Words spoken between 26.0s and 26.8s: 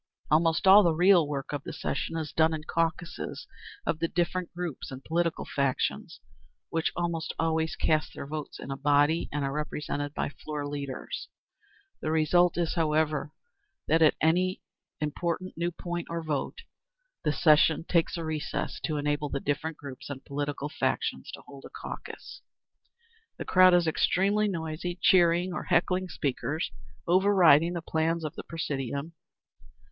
speakers,